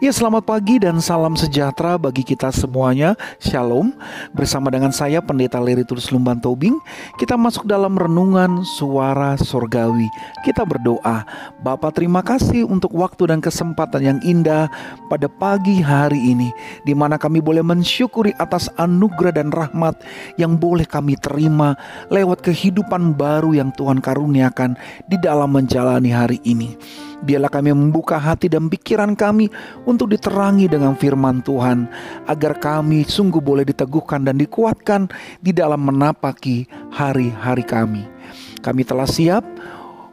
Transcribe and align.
Ya 0.00 0.16
selamat 0.16 0.48
pagi 0.48 0.80
dan 0.80 0.96
salam 0.96 1.36
sejahtera 1.36 2.00
bagi 2.00 2.24
kita 2.24 2.48
semuanya. 2.48 3.12
Shalom. 3.36 3.92
Bersama 4.32 4.72
dengan 4.72 4.96
saya 4.96 5.20
Pendeta 5.20 5.60
Leri 5.60 5.84
Tulus 5.84 6.08
Lumban 6.08 6.40
Tobing 6.40 6.72
Kita 7.20 7.36
masuk 7.36 7.68
dalam 7.68 8.00
renungan 8.00 8.64
suara 8.64 9.36
sorgawi. 9.36 10.08
Kita 10.40 10.64
berdoa. 10.64 11.28
Bapak 11.60 12.00
terima 12.00 12.24
kasih 12.24 12.64
untuk 12.64 12.96
waktu 12.96 13.28
dan 13.28 13.44
kesempatan 13.44 14.00
yang 14.00 14.18
indah 14.24 14.72
Pada 15.12 15.28
pagi 15.28 15.84
hari 15.84 16.32
ini 16.32 16.48
di 16.88 16.96
mana 16.96 17.20
kami 17.20 17.44
boleh 17.44 17.60
mensyukuri 17.60 18.32
atas 18.40 18.72
anugerah 18.80 19.36
dan 19.36 19.52
rahmat 19.52 20.00
Yang 20.40 20.52
boleh 20.64 20.88
kami 20.88 21.20
terima 21.20 21.76
Lewat 22.08 22.40
kehidupan 22.40 23.20
baru 23.20 23.52
yang 23.52 23.68
Tuhan 23.76 24.00
karuniakan 24.00 24.80
Di 25.12 25.20
dalam 25.20 25.52
menjalani 25.52 26.08
hari 26.08 26.40
ini 26.48 27.00
Biarlah 27.20 27.52
kami 27.52 27.76
membuka 27.76 28.16
hati 28.16 28.48
dan 28.48 28.72
pikiran 28.72 29.12
kami 29.12 29.52
untuk 29.84 30.08
diterangi 30.08 30.72
dengan 30.72 30.96
firman 30.96 31.44
Tuhan, 31.44 31.84
agar 32.24 32.56
kami 32.56 33.04
sungguh 33.04 33.44
boleh 33.44 33.68
diteguhkan 33.68 34.24
dan 34.24 34.40
dikuatkan 34.40 35.12
di 35.44 35.52
dalam 35.52 35.84
menapaki 35.84 36.64
hari-hari 36.88 37.64
kami. 37.64 38.08
Kami 38.64 38.82
telah 38.84 39.04
siap 39.04 39.44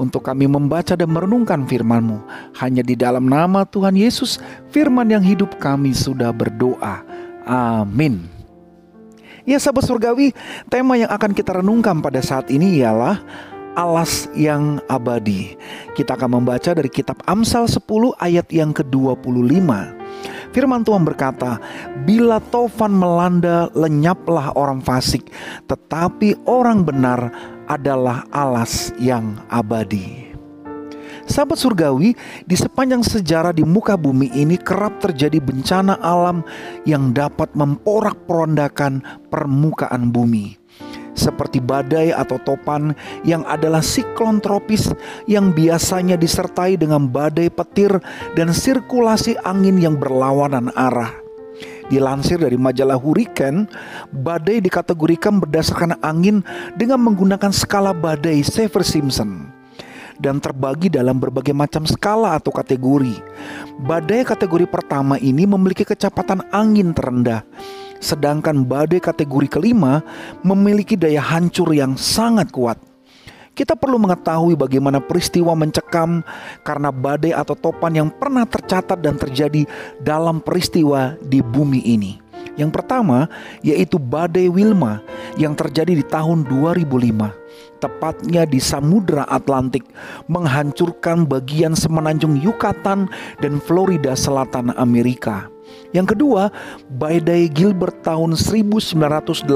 untuk 0.00 0.24
kami 0.24 0.48
membaca 0.48 0.96
dan 0.96 1.12
merenungkan 1.12 1.68
firman-Mu. 1.68 2.24
Hanya 2.56 2.80
di 2.80 2.96
dalam 2.96 3.28
nama 3.28 3.68
Tuhan 3.68 3.96
Yesus, 3.96 4.40
firman 4.72 5.08
yang 5.12 5.20
hidup 5.20 5.60
kami 5.60 5.92
sudah 5.92 6.32
berdoa. 6.32 7.04
Amin. 7.44 8.24
Ya 9.48 9.56
sahabat 9.56 9.88
surgawi, 9.88 10.36
tema 10.68 11.00
yang 11.00 11.12
akan 11.12 11.32
kita 11.32 11.60
renungkan 11.64 12.00
pada 12.04 12.20
saat 12.20 12.52
ini 12.52 12.80
ialah 12.80 13.20
alas 13.74 14.30
yang 14.34 14.78
abadi. 14.86 15.54
Kita 15.94 16.14
akan 16.18 16.40
membaca 16.42 16.70
dari 16.74 16.90
kitab 16.90 17.18
Amsal 17.26 17.66
10 17.66 18.14
ayat 18.18 18.46
yang 18.50 18.74
ke-25. 18.74 19.70
Firman 20.50 20.82
Tuhan 20.82 21.06
berkata, 21.06 21.62
"Bila 22.02 22.42
tofan 22.50 22.90
melanda, 22.90 23.70
lenyaplah 23.70 24.50
orang 24.58 24.82
fasik, 24.82 25.30
tetapi 25.70 26.34
orang 26.50 26.82
benar 26.82 27.30
adalah 27.70 28.26
alas 28.34 28.90
yang 28.98 29.38
abadi." 29.46 30.30
Sahabat 31.30 31.62
surgawi, 31.62 32.18
di 32.42 32.56
sepanjang 32.58 33.06
sejarah 33.06 33.54
di 33.54 33.62
muka 33.62 33.94
bumi 33.94 34.34
ini 34.34 34.58
kerap 34.58 34.98
terjadi 34.98 35.38
bencana 35.38 35.94
alam 36.02 36.42
yang 36.82 37.14
dapat 37.14 37.54
memporak-porandakan 37.54 38.98
permukaan 39.30 40.10
bumi 40.10 40.59
seperti 41.14 41.58
badai 41.58 42.14
atau 42.14 42.38
topan 42.42 42.94
yang 43.26 43.42
adalah 43.46 43.82
siklon 43.82 44.38
tropis 44.38 44.92
yang 45.26 45.50
biasanya 45.54 46.14
disertai 46.14 46.78
dengan 46.78 47.10
badai 47.10 47.50
petir 47.50 47.98
dan 48.34 48.54
sirkulasi 48.54 49.38
angin 49.42 49.76
yang 49.78 49.96
berlawanan 49.98 50.70
arah. 50.74 51.12
Dilansir 51.90 52.38
dari 52.38 52.54
majalah 52.54 52.94
Hurricane, 52.94 53.66
badai 54.14 54.62
dikategorikan 54.62 55.42
berdasarkan 55.42 55.98
angin 56.06 56.46
dengan 56.78 57.02
menggunakan 57.02 57.50
skala 57.50 57.90
badai 57.90 58.46
Saffir-Simpson 58.46 59.50
dan 60.22 60.38
terbagi 60.38 60.92
dalam 60.92 61.18
berbagai 61.18 61.50
macam 61.50 61.82
skala 61.88 62.38
atau 62.38 62.54
kategori. 62.54 63.18
Badai 63.82 64.22
kategori 64.22 64.70
pertama 64.70 65.18
ini 65.18 65.48
memiliki 65.48 65.82
kecepatan 65.82 66.46
angin 66.54 66.94
terendah 66.94 67.42
Sedangkan 68.00 68.64
badai 68.64 68.98
kategori 68.98 69.60
kelima 69.60 70.00
memiliki 70.40 70.96
daya 70.96 71.20
hancur 71.20 71.70
yang 71.76 71.94
sangat 72.00 72.48
kuat. 72.48 72.80
Kita 73.52 73.76
perlu 73.76 74.00
mengetahui 74.00 74.56
bagaimana 74.56 75.04
peristiwa 75.04 75.52
mencekam 75.52 76.24
karena 76.64 76.88
badai 76.88 77.36
atau 77.36 77.52
topan 77.52 77.92
yang 77.92 78.08
pernah 78.08 78.48
tercatat 78.48 78.96
dan 78.96 79.20
terjadi 79.20 79.68
dalam 80.00 80.40
peristiwa 80.40 81.20
di 81.20 81.44
bumi 81.44 81.84
ini. 81.84 82.16
Yang 82.56 82.80
pertama 82.80 83.28
yaitu 83.60 84.00
badai 84.00 84.48
Wilma 84.48 85.04
yang 85.36 85.52
terjadi 85.52 85.92
di 85.92 86.04
tahun 86.08 86.48
2005 86.48 87.40
tepatnya 87.80 88.44
di 88.44 88.60
Samudra 88.60 89.24
Atlantik, 89.24 89.88
menghancurkan 90.28 91.24
bagian 91.24 91.72
semenanjung 91.72 92.36
Yucatan 92.36 93.08
dan 93.40 93.52
Florida 93.64 94.12
Selatan 94.12 94.76
Amerika. 94.76 95.48
Yang 95.90 96.14
kedua, 96.16 96.54
badai 96.86 97.50
Gilbert 97.50 98.06
tahun 98.06 98.38
1988 98.38 99.48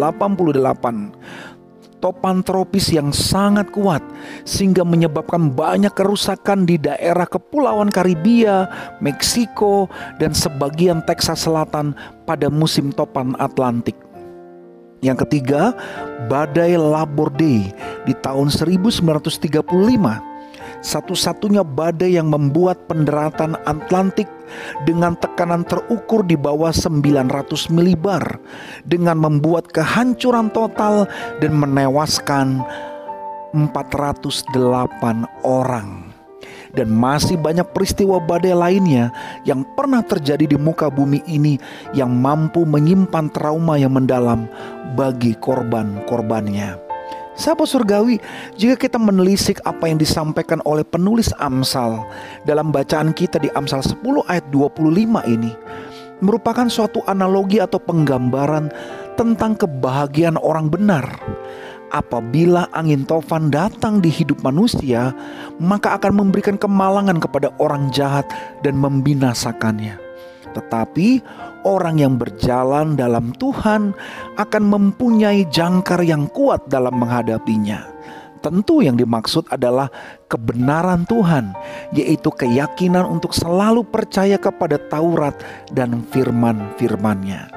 topan 2.04 2.44
tropis 2.44 2.92
yang 2.92 3.16
sangat 3.16 3.72
kuat 3.72 4.04
sehingga 4.44 4.84
menyebabkan 4.84 5.48
banyak 5.48 5.88
kerusakan 5.96 6.68
di 6.68 6.76
daerah 6.76 7.24
kepulauan 7.24 7.88
Karibia, 7.88 8.68
Meksiko, 9.00 9.88
dan 10.20 10.36
sebagian 10.36 11.00
Texas 11.08 11.48
Selatan 11.48 11.96
pada 12.28 12.52
musim 12.52 12.92
topan 12.92 13.32
Atlantik. 13.40 13.96
Yang 15.00 15.24
ketiga, 15.24 15.72
badai 16.28 16.76
Laborde 16.76 17.72
di 18.04 18.12
tahun 18.20 18.52
1935 18.52 20.33
satu-satunya 20.84 21.64
badai 21.64 22.20
yang 22.20 22.28
membuat 22.28 22.84
pendaratan 22.84 23.56
Atlantik 23.64 24.28
dengan 24.84 25.16
tekanan 25.16 25.64
terukur 25.64 26.20
di 26.20 26.36
bawah 26.36 26.70
900 26.70 27.72
milibar 27.72 28.36
dengan 28.84 29.16
membuat 29.16 29.72
kehancuran 29.72 30.52
total 30.52 31.08
dan 31.40 31.56
menewaskan 31.56 32.60
408 33.56 34.52
orang 35.40 36.12
dan 36.74 36.90
masih 36.90 37.38
banyak 37.38 37.64
peristiwa 37.70 38.18
badai 38.18 38.52
lainnya 38.52 39.14
yang 39.46 39.62
pernah 39.78 40.02
terjadi 40.02 40.44
di 40.44 40.58
muka 40.58 40.90
bumi 40.90 41.22
ini 41.24 41.56
yang 41.94 42.12
mampu 42.12 42.66
menyimpan 42.66 43.30
trauma 43.30 43.78
yang 43.78 43.94
mendalam 43.94 44.50
bagi 44.98 45.38
korban-korbannya. 45.38 46.83
Sahabat 47.34 47.66
surgawi, 47.66 48.22
jika 48.54 48.78
kita 48.78 48.94
menelisik 48.94 49.58
apa 49.66 49.90
yang 49.90 49.98
disampaikan 49.98 50.62
oleh 50.62 50.86
penulis 50.86 51.34
Amsal 51.42 52.06
dalam 52.46 52.70
bacaan 52.70 53.10
kita 53.10 53.42
di 53.42 53.50
Amsal 53.58 53.82
10 53.82 53.98
ayat 54.30 54.46
25 54.54 54.86
ini 55.26 55.50
merupakan 56.22 56.70
suatu 56.70 57.02
analogi 57.10 57.58
atau 57.58 57.82
penggambaran 57.82 58.70
tentang 59.18 59.58
kebahagiaan 59.58 60.38
orang 60.38 60.70
benar. 60.70 61.04
Apabila 61.90 62.70
angin 62.74 63.06
tofan 63.06 63.50
datang 63.50 64.02
di 64.02 64.10
hidup 64.10 64.42
manusia, 64.42 65.14
maka 65.62 65.94
akan 65.94 66.26
memberikan 66.26 66.58
kemalangan 66.58 67.22
kepada 67.22 67.54
orang 67.62 67.90
jahat 67.94 68.26
dan 68.66 68.74
membinasakannya. 68.78 70.03
Tetapi 70.54 71.08
orang 71.66 71.98
yang 71.98 72.14
berjalan 72.14 72.94
dalam 72.94 73.34
Tuhan 73.36 73.92
akan 74.38 74.64
mempunyai 74.64 75.46
jangkar 75.50 76.00
yang 76.06 76.30
kuat 76.30 76.70
dalam 76.70 76.96
menghadapinya. 76.96 77.90
Tentu 78.44 78.84
yang 78.84 79.00
dimaksud 79.00 79.48
adalah 79.48 79.88
kebenaran 80.28 81.08
Tuhan, 81.08 81.56
yaitu 81.96 82.28
keyakinan 82.28 83.08
untuk 83.08 83.32
selalu 83.32 83.88
percaya 83.88 84.36
kepada 84.36 84.76
Taurat 84.76 85.32
dan 85.72 86.04
firman-firmannya. 86.12 87.53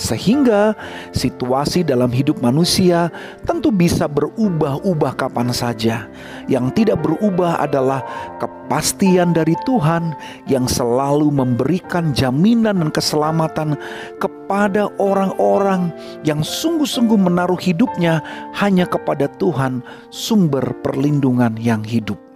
Sehingga 0.00 0.72
situasi 1.12 1.84
dalam 1.84 2.08
hidup 2.08 2.40
manusia 2.40 3.12
tentu 3.44 3.68
bisa 3.68 4.08
berubah-ubah 4.08 5.12
kapan 5.20 5.52
saja. 5.52 6.08
Yang 6.48 6.80
tidak 6.80 7.04
berubah 7.04 7.60
adalah 7.60 8.00
kepastian 8.40 9.36
dari 9.36 9.52
Tuhan 9.68 10.16
yang 10.48 10.64
selalu 10.64 11.28
memberikan 11.28 12.16
jaminan 12.16 12.80
dan 12.80 12.88
keselamatan 12.88 13.76
kepada 14.16 14.88
orang-orang 14.96 15.92
yang 16.24 16.40
sungguh-sungguh 16.40 17.20
menaruh 17.20 17.60
hidupnya 17.60 18.24
hanya 18.56 18.88
kepada 18.88 19.28
Tuhan, 19.36 19.84
sumber 20.08 20.64
perlindungan 20.80 21.60
yang 21.60 21.84
hidup. 21.84 22.29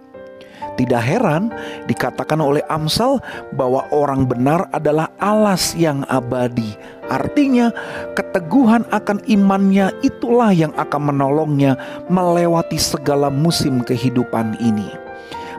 Tidak 0.75 0.99
heran 0.99 1.51
dikatakan 1.87 2.43
oleh 2.43 2.63
Amsal 2.67 3.23
bahwa 3.55 3.87
orang 3.95 4.27
benar 4.27 4.67
adalah 4.75 5.07
alas 5.23 5.71
yang 5.79 6.03
abadi. 6.11 6.75
Artinya, 7.07 7.69
keteguhan 8.17 8.83
akan 8.89 9.21
imannya 9.29 9.93
itulah 10.01 10.49
yang 10.51 10.73
akan 10.75 11.13
menolongnya 11.13 11.77
melewati 12.09 12.81
segala 12.81 13.29
musim 13.29 13.85
kehidupan 13.85 14.57
ini. 14.57 15.04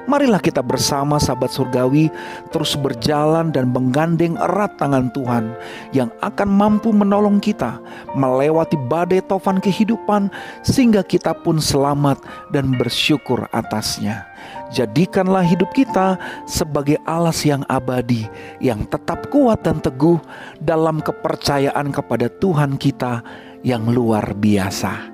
Marilah 0.07 0.39
kita 0.39 0.63
bersama 0.63 1.19
sahabat 1.19 1.51
surgawi 1.51 2.15
terus 2.55 2.79
berjalan 2.79 3.51
dan 3.51 3.75
menggandeng 3.75 4.39
erat 4.39 4.79
tangan 4.79 5.11
Tuhan 5.11 5.51
yang 5.91 6.15
akan 6.23 6.47
mampu 6.47 6.95
menolong 6.95 7.43
kita 7.43 7.83
melewati 8.15 8.79
badai 8.87 9.19
tofan 9.27 9.59
kehidupan 9.59 10.31
sehingga 10.63 11.03
kita 11.03 11.35
pun 11.35 11.59
selamat 11.59 12.23
dan 12.55 12.71
bersyukur 12.79 13.51
atasnya. 13.51 14.31
Jadikanlah 14.71 15.43
hidup 15.43 15.75
kita 15.75 16.19
sebagai 16.47 17.03
alas 17.03 17.43
yang 17.43 17.67
abadi 17.67 18.31
yang 18.63 18.87
tetap 18.87 19.27
kuat 19.31 19.67
dan 19.67 19.83
teguh 19.83 20.23
dalam 20.63 21.03
kepercayaan 21.03 21.91
kepada 21.91 22.31
Tuhan 22.39 22.79
kita 22.79 23.27
yang 23.67 23.91
luar 23.91 24.39
biasa. 24.39 25.11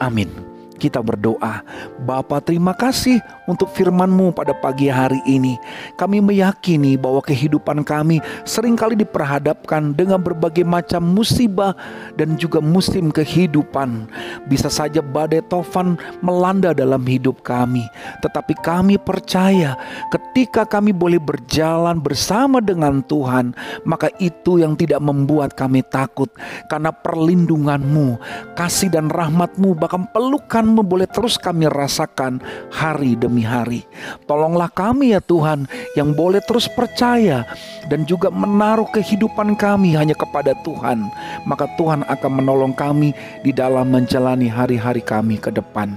Amin. 0.00 0.51
Kita 0.82 0.98
berdoa. 0.98 1.62
Bapa 2.02 2.42
terima 2.42 2.74
kasih 2.74 3.22
untuk 3.46 3.70
firman-Mu 3.70 4.34
pada 4.34 4.50
pagi 4.50 4.90
hari 4.90 5.22
ini. 5.30 5.54
Kami 5.94 6.18
meyakini 6.18 6.98
bahwa 6.98 7.22
kehidupan 7.22 7.86
kami 7.86 8.18
sering 8.42 8.74
kali 8.74 8.98
diperhadapkan 8.98 9.94
dengan 9.94 10.18
berbagai 10.18 10.66
macam 10.66 11.06
musibah 11.06 11.78
dan 12.18 12.34
juga 12.34 12.58
musim 12.58 13.14
kehidupan. 13.14 14.10
Bisa 14.50 14.66
saja 14.66 14.98
badai 14.98 15.46
tofan 15.46 15.94
melanda 16.18 16.74
dalam 16.74 17.06
hidup 17.06 17.46
kami. 17.46 17.86
Tetapi 18.26 18.58
kami 18.58 18.98
percaya 18.98 19.78
ketika 20.10 20.66
kami 20.66 20.90
boleh 20.90 21.22
berjalan 21.22 22.02
bersama 22.02 22.58
dengan 22.58 23.04
Tuhan, 23.06 23.54
maka 23.86 24.10
itu 24.18 24.58
yang 24.58 24.74
tidak 24.74 24.98
membuat 24.98 25.54
kami 25.54 25.84
takut. 25.86 26.32
Karena 26.66 26.90
perlindungan-Mu, 26.90 28.18
kasih 28.56 28.88
dan 28.90 29.12
rahmat-Mu 29.12 29.76
bahkan 29.76 30.08
pelukan 30.10 30.71
boleh 30.80 31.04
terus 31.04 31.36
kami 31.36 31.68
rasakan 31.68 32.40
hari 32.72 33.12
demi 33.12 33.44
hari. 33.44 33.84
Tolonglah 34.24 34.72
kami 34.72 35.12
ya 35.12 35.20
Tuhan 35.20 35.68
yang 35.92 36.16
boleh 36.16 36.40
terus 36.48 36.64
percaya 36.72 37.44
dan 37.92 38.08
juga 38.08 38.32
menaruh 38.32 38.88
kehidupan 38.88 39.52
kami 39.60 39.92
hanya 39.92 40.16
kepada 40.16 40.56
Tuhan. 40.64 41.04
Maka 41.44 41.68
Tuhan 41.76 42.08
akan 42.08 42.32
menolong 42.32 42.72
kami 42.72 43.12
di 43.44 43.52
dalam 43.52 43.92
menjalani 43.92 44.48
hari-hari 44.48 45.04
kami 45.04 45.36
ke 45.36 45.52
depan. 45.52 45.92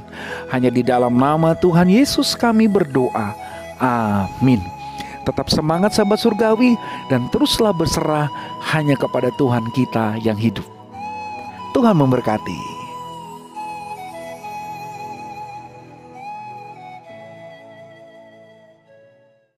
Hanya 0.52 0.68
di 0.68 0.84
dalam 0.84 1.16
nama 1.16 1.56
Tuhan 1.56 1.88
Yesus 1.88 2.36
kami 2.36 2.68
berdoa. 2.68 3.32
Amin. 3.80 4.60
Tetap 5.26 5.50
semangat 5.50 5.98
sahabat 5.98 6.22
surgawi 6.22 6.78
dan 7.10 7.26
teruslah 7.34 7.74
berserah 7.74 8.30
hanya 8.76 8.94
kepada 8.94 9.34
Tuhan 9.42 9.66
kita 9.74 10.22
yang 10.22 10.38
hidup. 10.38 10.68
Tuhan 11.74 11.98
memberkati. 11.98 12.75